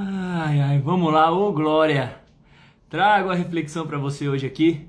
[0.00, 2.20] Ai, ai, vamos lá, ô Glória.
[2.88, 4.86] Trago a reflexão para você hoje aqui.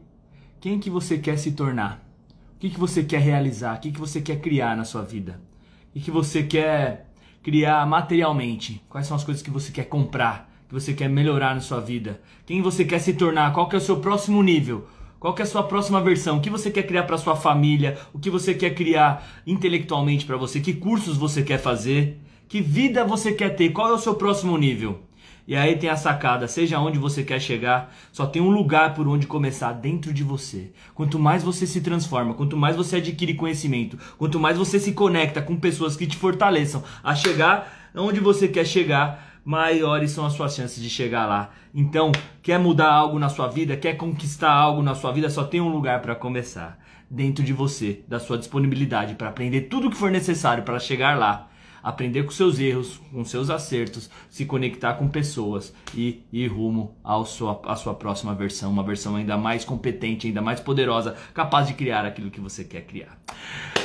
[0.62, 2.08] Quem que você quer se tornar?
[2.56, 3.76] O que, que você quer realizar?
[3.76, 5.42] O que, que você quer criar na sua vida?
[5.90, 7.10] O que, que você quer
[7.42, 8.84] criar materialmente?
[8.88, 10.48] Quais são as coisas que você quer comprar?
[10.68, 12.22] Que você quer melhorar na sua vida?
[12.46, 13.52] Quem você quer se tornar?
[13.52, 14.88] Qual que é o seu próximo nível?
[15.20, 16.38] Qual que é a sua próxima versão?
[16.38, 17.98] O que você quer criar para sua família?
[18.14, 20.60] O que você quer criar intelectualmente para você?
[20.60, 22.22] Que cursos você quer fazer?
[22.50, 23.70] Que vida você quer ter?
[23.70, 25.04] Qual é o seu próximo nível?
[25.48, 29.08] E aí tem a sacada, seja onde você quer chegar, só tem um lugar por
[29.08, 30.72] onde começar dentro de você.
[30.96, 35.44] Quanto mais você se transforma, quanto mais você adquire conhecimento, quanto mais você se conecta
[35.44, 40.56] com pessoas que te fortaleçam a chegar onde você quer chegar, maiores são as suas
[40.56, 41.52] chances de chegar lá.
[41.72, 45.62] Então, quer mudar algo na sua vida, quer conquistar algo na sua vida, só tem
[45.62, 46.80] um lugar para começar.
[47.08, 51.16] Dentro de você, da sua disponibilidade para aprender tudo o que for necessário para chegar
[51.16, 51.49] lá
[51.84, 57.24] aprender com seus erros, com seus acertos, se conectar com pessoas e ir rumo à
[57.24, 61.74] sua, à sua próxima versão, uma versão ainda mais competente, ainda mais poderosa, capaz de
[61.74, 63.18] criar aquilo que você quer criar.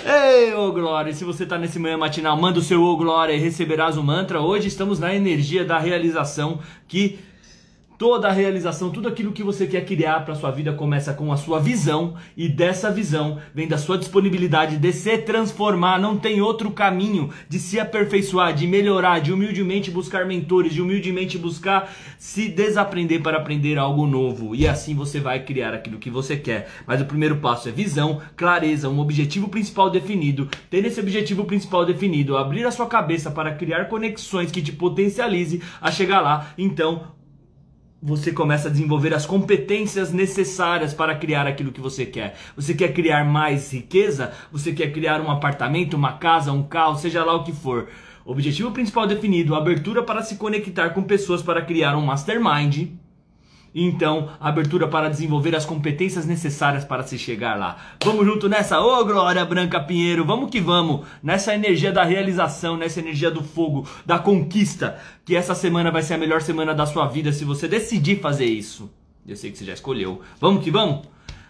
[0.04, 3.38] Ei, ô Glória, se você está nesse manhã matinal, manda o seu ô Glória e
[3.38, 4.40] receberás o mantra.
[4.40, 7.18] Hoje estamos na energia da realização que
[7.96, 11.36] Toda a realização, tudo aquilo que você quer criar para sua vida começa com a
[11.36, 16.00] sua visão e dessa visão vem da sua disponibilidade de se transformar.
[16.00, 21.38] Não tem outro caminho de se aperfeiçoar, de melhorar, de humildemente buscar mentores, de humildemente
[21.38, 24.56] buscar se desaprender para aprender algo novo.
[24.56, 26.68] E assim você vai criar aquilo que você quer.
[26.88, 30.48] Mas o primeiro passo é visão, clareza, um objetivo principal definido.
[30.68, 35.62] Ter esse objetivo principal definido, abrir a sua cabeça para criar conexões que te potencialize
[35.80, 36.52] a chegar lá.
[36.58, 37.13] Então,
[38.06, 42.36] você começa a desenvolver as competências necessárias para criar aquilo que você quer.
[42.54, 44.30] Você quer criar mais riqueza?
[44.52, 47.88] Você quer criar um apartamento, uma casa, um carro, seja lá o que for.
[48.22, 52.88] Objetivo principal definido: abertura para se conectar com pessoas para criar um mastermind
[53.74, 57.76] então, abertura para desenvolver as competências necessárias para se chegar lá.
[58.04, 62.76] Vamos junto nessa, ô oh, Glória Branca Pinheiro, vamos que vamos, nessa energia da realização,
[62.76, 66.86] nessa energia do fogo, da conquista, que essa semana vai ser a melhor semana da
[66.86, 68.88] sua vida se você decidir fazer isso.
[69.26, 70.20] Eu sei que você já escolheu.
[70.40, 71.06] Vamos que vamos?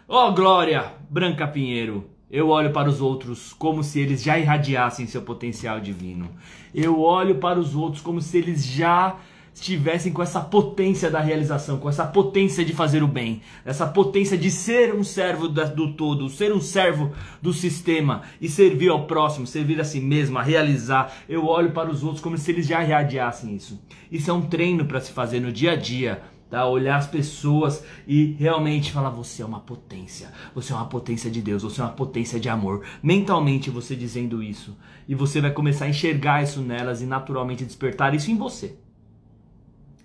[0.09, 5.07] Ô oh, Glória Branca Pinheiro, eu olho para os outros como se eles já irradiassem
[5.07, 6.31] seu potencial divino.
[6.75, 9.17] Eu olho para os outros como se eles já
[9.55, 14.37] estivessem com essa potência da realização, com essa potência de fazer o bem, essa potência
[14.37, 19.47] de ser um servo do todo, ser um servo do sistema e servir ao próximo,
[19.47, 21.15] servir a si mesmo, a realizar.
[21.29, 23.81] Eu olho para os outros como se eles já irradiassem isso.
[24.11, 26.23] Isso é um treino para se fazer no dia a dia.
[26.51, 26.67] Tá?
[26.67, 31.41] Olhar as pessoas e realmente falar: você é uma potência, você é uma potência de
[31.41, 32.85] Deus, você é uma potência de amor.
[33.03, 34.77] Mentalmente você dizendo isso,
[35.09, 38.77] e você vai começar a enxergar isso nelas e naturalmente despertar isso em você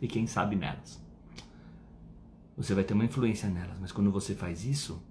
[0.02, 1.02] e quem sabe nelas.
[2.58, 5.02] Você vai ter uma influência nelas, mas quando você faz isso,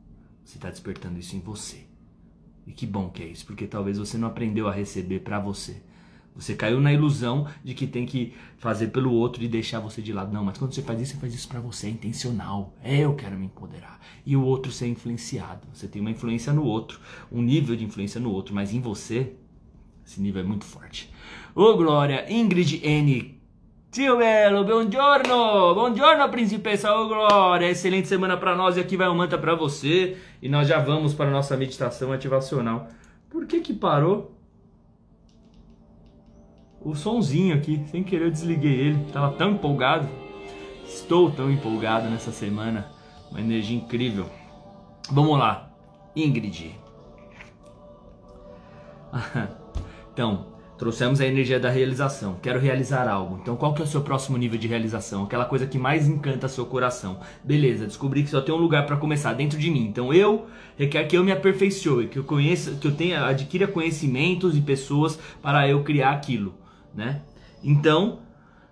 [0.44, 1.86] você está despertando isso em você.
[2.66, 5.82] E que bom que é isso, porque talvez você não aprendeu a receber para você.
[6.38, 10.12] Você caiu na ilusão de que tem que fazer pelo outro e deixar você de
[10.12, 10.32] lado.
[10.32, 12.76] Não, mas quando você faz isso, você faz isso para você, é intencional.
[12.80, 13.98] É, eu quero me empoderar.
[14.24, 15.66] E o outro ser influenciado.
[15.74, 17.00] Você tem uma influência no outro,
[17.32, 19.32] um nível de influência no outro, mas em você,
[20.06, 21.10] esse nível é muito forte.
[21.54, 23.37] Ô Glória, Ingrid N.
[23.90, 25.74] Tio Belo, buongiorno!
[25.74, 27.70] Buongiorno, principessa oh, Glória!
[27.70, 30.18] Excelente semana para nós e aqui vai um manta para você.
[30.42, 32.88] E nós já vamos para a nossa meditação ativacional.
[33.30, 34.36] Por que que parou?
[36.82, 39.06] O sonzinho aqui, sem querer eu desliguei ele.
[39.10, 40.06] Tava tão empolgado.
[40.84, 42.90] Estou tão empolgado nessa semana.
[43.30, 44.26] Uma energia incrível.
[45.10, 45.70] Vamos lá.
[46.14, 46.78] Ingrid.
[50.12, 52.36] então, Trouxemos a energia da realização.
[52.40, 53.40] Quero realizar algo.
[53.42, 55.24] Então, qual que é o seu próximo nível de realização?
[55.24, 57.18] Aquela coisa que mais encanta seu coração.
[57.42, 59.86] Beleza, descobri que só tem um lugar para começar dentro de mim.
[59.86, 60.46] Então, eu
[60.76, 65.18] requer que eu me aperfeiçoe, que eu conheça, que eu tenha adquira conhecimentos e pessoas
[65.42, 66.54] para eu criar aquilo,
[66.94, 67.22] né?
[67.62, 68.20] Então,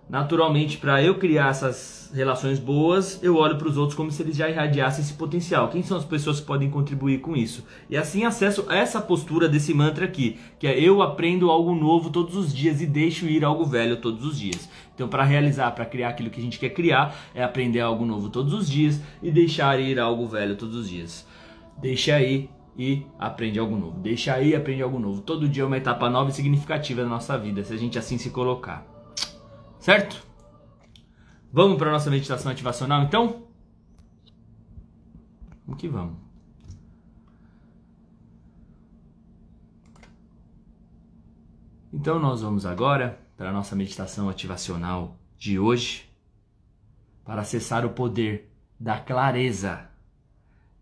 [0.09, 4.35] naturalmente, para eu criar essas relações boas, eu olho para os outros como se eles
[4.35, 5.69] já irradiassem esse potencial.
[5.69, 7.65] Quem são as pessoas que podem contribuir com isso?
[7.89, 12.09] E assim acesso a essa postura desse mantra aqui, que é eu aprendo algo novo
[12.09, 14.69] todos os dias e deixo ir algo velho todos os dias.
[14.95, 18.29] Então, para realizar, para criar aquilo que a gente quer criar, é aprender algo novo
[18.29, 21.27] todos os dias e deixar ir algo velho todos os dias.
[21.79, 23.99] Deixa aí e aprende algo novo.
[23.99, 25.21] Deixa aí aprende algo novo.
[25.21, 28.17] Todo dia é uma etapa nova e significativa da nossa vida, se a gente assim
[28.17, 28.96] se colocar.
[29.87, 30.21] Certo?
[31.49, 33.47] Vamos para nossa meditação ativacional então?
[35.65, 36.17] Vamos que vamos.
[41.93, 46.13] Então nós vamos agora para a nossa meditação ativacional de hoje
[47.23, 49.89] para acessar o poder da clareza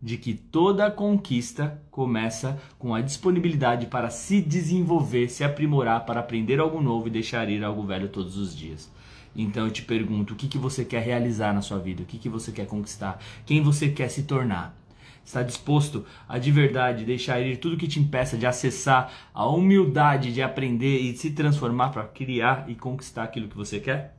[0.06, 6.60] de que toda conquista começa com a disponibilidade para se desenvolver, se aprimorar, para aprender
[6.60, 8.94] algo novo e deixar ir algo velho todos os dias.
[9.36, 12.04] Então eu te pergunto, o que, que você quer realizar na sua vida?
[12.04, 13.20] O que, que você quer conquistar?
[13.48, 14.78] Quem você quer se tornar?
[15.26, 20.32] Está disposto a de verdade deixar ir tudo que te impeça de acessar a humildade
[20.32, 24.16] de aprender e se transformar para criar e conquistar aquilo que você quer?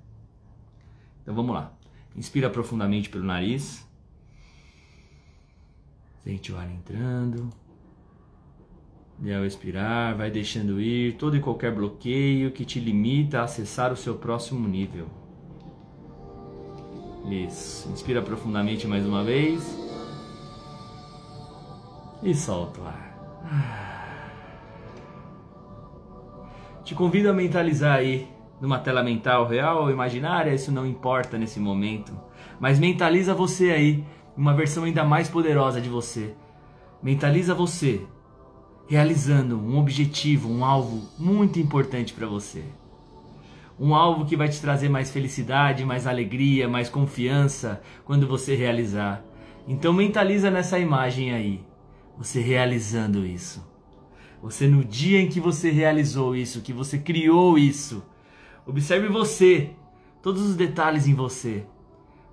[1.22, 1.72] Então vamos lá.
[2.16, 3.86] Inspira profundamente pelo nariz.
[6.26, 7.48] Sente o ar entrando.
[9.22, 13.92] E ao expirar, vai deixando ir todo e qualquer bloqueio que te limita a acessar
[13.92, 15.06] o seu próximo nível.
[17.30, 17.88] Isso.
[17.92, 19.78] Inspira profundamente mais uma vez.
[22.24, 24.32] E solta o ar.
[26.82, 28.28] Te convido a mentalizar aí
[28.60, 32.12] numa tela mental real ou imaginária, isso não importa nesse momento.
[32.58, 34.04] Mas mentaliza você aí,
[34.36, 36.34] uma versão ainda mais poderosa de você.
[37.02, 38.06] Mentaliza você
[38.88, 42.64] realizando um objetivo, um alvo muito importante para você.
[43.78, 49.24] Um alvo que vai te trazer mais felicidade, mais alegria, mais confiança quando você realizar.
[49.66, 51.60] Então mentaliza nessa imagem aí,
[52.16, 53.66] você realizando isso.
[54.42, 58.02] Você no dia em que você realizou isso, que você criou isso,
[58.68, 59.70] Observe você,
[60.20, 61.64] todos os detalhes em você.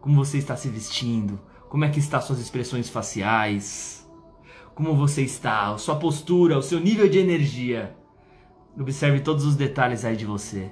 [0.01, 1.39] Como você está se vestindo,
[1.73, 4.07] como é que estão suas expressões faciais,
[4.75, 7.97] como você está, sua postura, o seu nível de energia.
[8.79, 10.71] Observe todos os detalhes aí de você.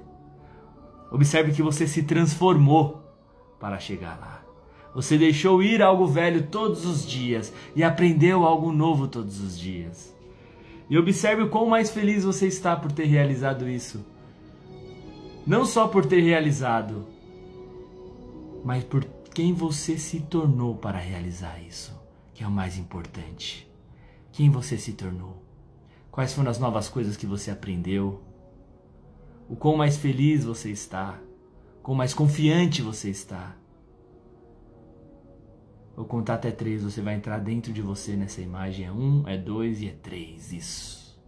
[1.12, 3.04] Observe que você se transformou
[3.60, 4.44] para chegar lá.
[4.94, 10.16] Você deixou ir algo velho todos os dias e aprendeu algo novo todos os dias.
[10.88, 14.06] E observe o quão mais feliz você está por ter realizado isso.
[15.48, 17.08] Não só por ter realizado,
[18.64, 19.04] mas por
[19.34, 21.98] quem você se tornou para realizar isso,
[22.34, 23.70] que é o mais importante.
[24.32, 25.42] Quem você se tornou?
[26.12, 28.22] Quais foram as novas coisas que você aprendeu?
[29.50, 31.18] O quão mais feliz você está?
[31.82, 33.56] Quão mais confiante você está?
[35.96, 38.86] Vou contar até três, você vai entrar dentro de você nessa imagem.
[38.86, 40.52] É um, é dois e é três.
[40.52, 41.20] Isso.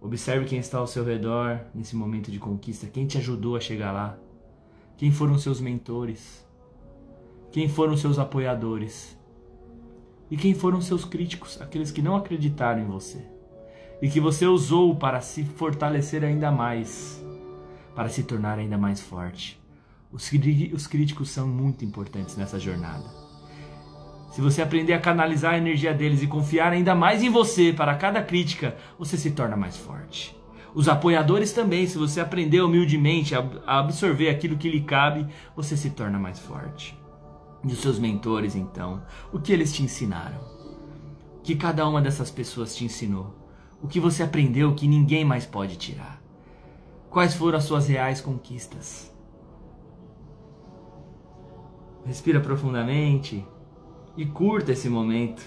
[0.00, 3.92] Observe quem está ao seu redor nesse momento de conquista, quem te ajudou a chegar
[3.92, 4.18] lá,
[4.96, 6.46] quem foram seus mentores,
[7.50, 9.18] quem foram seus apoiadores
[10.30, 13.22] e quem foram seus críticos, aqueles que não acreditaram em você
[14.00, 17.24] e que você usou para se fortalecer ainda mais,
[17.94, 19.60] para se tornar ainda mais forte.
[20.10, 20.30] Os,
[20.74, 23.04] os críticos são muito importantes nessa jornada.
[24.32, 27.94] Se você aprender a canalizar a energia deles e confiar ainda mais em você para
[27.94, 30.34] cada crítica, você se torna mais forte.
[30.74, 35.90] Os apoiadores também, se você aprender humildemente a absorver aquilo que lhe cabe, você se
[35.90, 36.98] torna mais forte.
[37.64, 39.02] E os seus mentores, então,
[39.32, 40.40] o que eles te ensinaram?
[41.36, 43.34] O que cada uma dessas pessoas te ensinou?
[43.82, 46.22] O que você aprendeu que ninguém mais pode tirar?
[47.10, 49.12] Quais foram as suas reais conquistas?
[52.06, 53.46] Respira profundamente
[54.16, 55.42] e curta esse momento,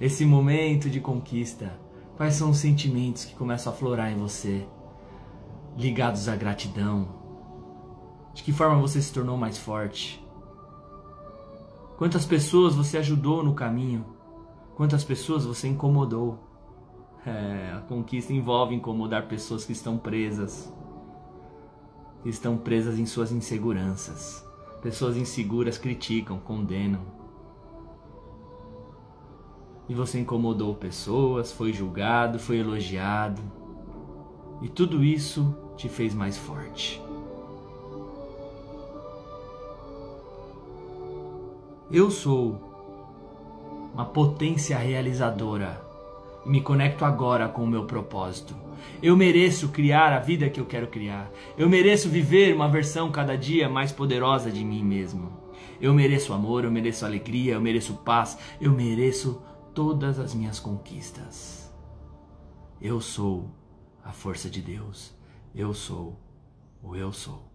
[0.00, 1.72] esse momento de conquista.
[2.22, 4.64] Quais são os sentimentos que começam a florar em você,
[5.76, 7.08] ligados à gratidão?
[8.32, 10.24] De que forma você se tornou mais forte?
[11.98, 14.06] Quantas pessoas você ajudou no caminho?
[14.76, 16.38] Quantas pessoas você incomodou?
[17.26, 20.72] É, a conquista envolve incomodar pessoas que estão presas,
[22.22, 24.46] que estão presas em suas inseguranças.
[24.80, 27.00] Pessoas inseguras criticam, condenam,
[29.88, 33.42] e você incomodou pessoas, foi julgado, foi elogiado.
[34.60, 37.02] E tudo isso te fez mais forte.
[41.90, 42.72] Eu sou
[43.92, 45.78] uma potência realizadora
[46.46, 48.56] e me conecto agora com o meu propósito.
[49.02, 51.30] Eu mereço criar a vida que eu quero criar.
[51.58, 55.30] Eu mereço viver uma versão cada dia mais poderosa de mim mesmo.
[55.80, 59.42] Eu mereço amor, eu mereço alegria, eu mereço paz, eu mereço
[59.74, 61.72] todas as minhas conquistas.
[62.80, 63.50] Eu sou
[64.04, 65.12] a força de Deus.
[65.54, 66.18] Eu sou
[66.82, 67.50] o eu sou.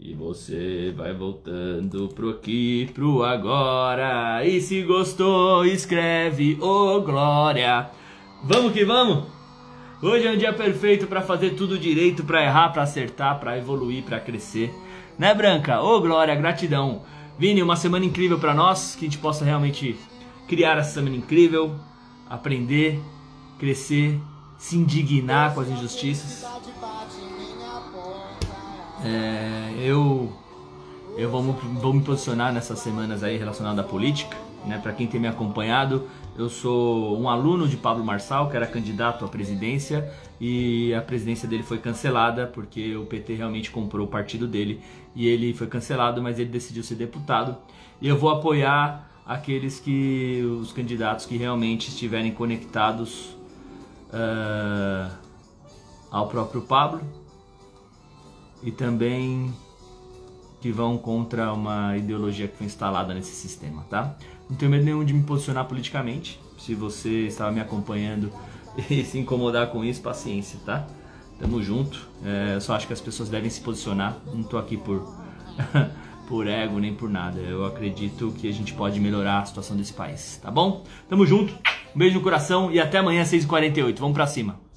[0.00, 4.46] E você vai voltando pro aqui, pro agora.
[4.46, 7.90] E se gostou, escreve, ô oh, glória.
[8.44, 9.37] Vamos que vamos?
[10.00, 14.04] Hoje é um dia perfeito para fazer tudo direito, para errar, para acertar, para evoluir,
[14.04, 14.72] para crescer.
[15.18, 15.82] Né, Branca?
[15.82, 17.02] Ô, oh, glória, gratidão.
[17.36, 19.98] Vini, uma semana incrível para nós, que a gente possa realmente
[20.46, 21.74] criar essa semana incrível,
[22.30, 23.00] aprender
[23.58, 24.20] crescer,
[24.56, 26.44] se indignar com as injustiças.
[29.04, 30.32] É, eu
[31.16, 34.36] eu vou, vou me posicionar nessas semanas aí relacionado à política,
[34.66, 34.78] né?
[34.78, 39.24] Para quem tem me acompanhado, eu sou um aluno de Pablo Marçal, que era candidato
[39.24, 40.10] à presidência
[40.40, 44.80] e a presidência dele foi cancelada porque o PT realmente comprou o partido dele
[45.14, 47.56] e ele foi cancelado, mas ele decidiu ser deputado.
[48.00, 53.36] E eu vou apoiar aqueles que os candidatos que realmente estiverem conectados
[54.10, 55.12] uh,
[56.10, 57.02] ao próprio Pablo
[58.62, 59.52] e também
[60.60, 64.16] que vão contra uma ideologia que foi instalada nesse sistema, tá?
[64.48, 66.40] Não tenho medo nenhum de me posicionar politicamente.
[66.58, 68.32] Se você estava me acompanhando
[68.90, 70.86] e se incomodar com isso, paciência, tá?
[71.38, 72.08] Tamo junto.
[72.24, 74.16] É, eu só acho que as pessoas devem se posicionar.
[74.26, 75.06] Não tô aqui por
[76.28, 77.40] por ego nem por nada.
[77.40, 80.84] Eu acredito que a gente pode melhorar a situação desse país, tá bom?
[81.08, 81.54] Tamo junto.
[81.94, 83.98] Um beijo no coração e até amanhã às 6h48.
[83.98, 84.67] Vamos pra cima.